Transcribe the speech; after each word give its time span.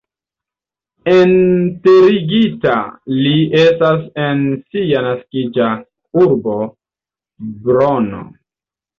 Enterigita 1.15 2.77
li 3.17 3.33
estas 3.63 4.07
en 4.27 4.41
sia 4.71 5.03
naskiĝa 5.09 5.67
urbo 6.23 6.55
Brno. 7.67 8.23